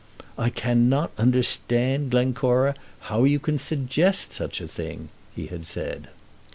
[0.35, 6.07] "I cannot understand, Glencora, how you can suggest such a thing," he had said.